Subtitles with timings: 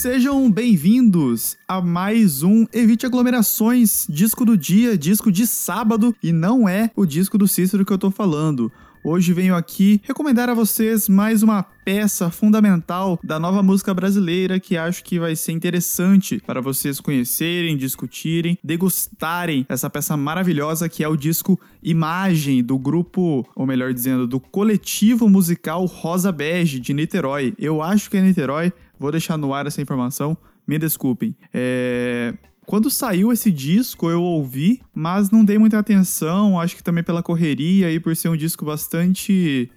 [0.00, 6.66] Sejam bem-vindos a mais um Evite Aglomerações, disco do dia, disco de sábado, e não
[6.66, 8.72] é o disco do Cícero que eu tô falando.
[9.04, 14.76] Hoje venho aqui recomendar a vocês mais uma peça fundamental da nova música brasileira que
[14.76, 21.08] acho que vai ser interessante para vocês conhecerem, discutirem, degustarem essa peça maravilhosa que é
[21.08, 27.54] o disco Imagem do grupo, ou melhor dizendo, do coletivo musical Rosa Bege de Niterói.
[27.58, 30.36] Eu acho que é Niterói, vou deixar no ar essa informação,
[30.68, 31.34] me desculpem.
[31.52, 32.34] É...
[32.66, 37.22] Quando saiu esse disco, eu ouvi, mas não dei muita atenção, acho que também pela
[37.22, 39.68] correria e por ser um disco bastante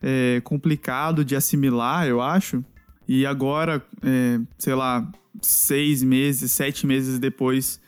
[0.00, 2.64] é, complicado de assimilar, eu acho.
[3.06, 5.06] E agora, é, sei lá,
[5.42, 7.78] seis meses, sete meses depois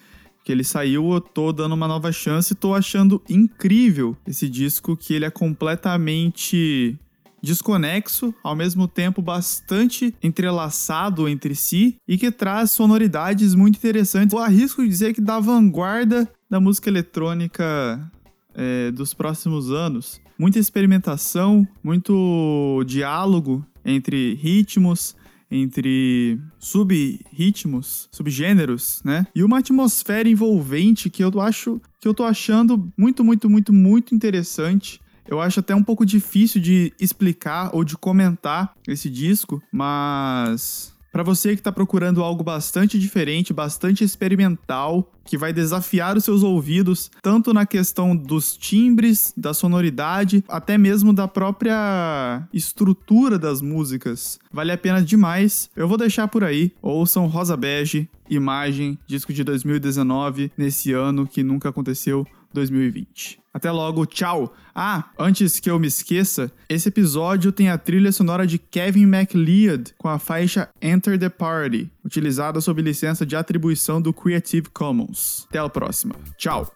[0.45, 4.97] que ele saiu, eu tô dando uma nova chance e tô achando incrível esse disco,
[4.97, 6.99] que ele é completamente
[7.43, 14.33] desconexo, ao mesmo tempo bastante entrelaçado entre si e que traz sonoridades muito interessantes.
[14.33, 18.12] Eu arrisco dizer que da vanguarda da música eletrônica
[18.55, 20.21] é, dos próximos anos.
[20.39, 25.17] Muita experimentação, muito diálogo entre ritmos,
[25.51, 29.27] entre sub-ritmos, subgêneros, né?
[29.34, 34.15] E uma atmosfera envolvente que eu acho que eu tô achando muito, muito, muito, muito
[34.15, 40.92] interessante eu acho até um pouco difícil de explicar ou de comentar esse disco, mas
[41.12, 46.43] para você que está procurando algo bastante diferente, bastante experimental, que vai desafiar os seus
[46.43, 54.41] ouvidos, tanto na questão dos timbres, da sonoridade, até mesmo da própria estrutura das músicas,
[54.50, 55.70] vale a pena demais.
[55.77, 56.73] Eu vou deixar por aí.
[56.81, 63.41] Ouçam Rosa Bege, Imagem, disco de 2019, nesse ano que nunca aconteceu 2020.
[63.55, 64.54] Até logo, tchau!
[64.75, 69.94] Ah, antes que eu me esqueça, esse episódio tem a trilha sonora de Kevin MacLeod
[69.99, 75.47] com a faixa Enter the Party, utilizada sob licença de atribuição do Creative Commons.
[75.50, 76.15] Até a próxima.
[76.38, 76.72] Tchau!